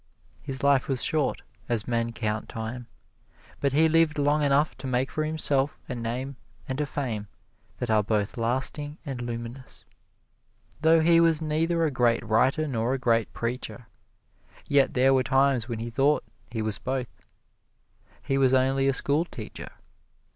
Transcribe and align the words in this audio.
His 0.41 0.63
life 0.63 0.87
was 0.89 1.03
short, 1.03 1.43
as 1.69 1.87
men 1.87 2.11
count 2.11 2.49
time, 2.49 2.87
but 3.59 3.71
he 3.71 3.87
lived 3.87 4.17
long 4.17 4.41
enough 4.41 4.75
to 4.79 4.87
make 4.87 5.11
for 5.11 5.23
himself 5.23 5.79
a 5.87 5.93
name 5.93 6.37
and 6.67 6.81
a 6.81 6.87
fame 6.87 7.27
that 7.77 7.91
are 7.91 8.01
both 8.01 8.35
lasting 8.35 8.97
and 9.05 9.21
luminous. 9.21 9.85
Though 10.81 11.01
he 11.01 11.19
was 11.19 11.39
neither 11.39 11.83
a 11.85 11.91
great 11.91 12.25
writer 12.25 12.67
nor 12.67 12.95
a 12.95 12.97
great 12.97 13.31
preacher, 13.31 13.85
yet 14.65 14.95
there 14.95 15.13
were 15.13 15.21
times 15.21 15.69
when 15.69 15.77
he 15.77 15.91
thought 15.91 16.23
he 16.49 16.63
was 16.63 16.79
both. 16.79 17.21
He 18.23 18.39
was 18.39 18.55
only 18.55 18.87
a 18.87 18.93
schoolteacher. 18.93 19.69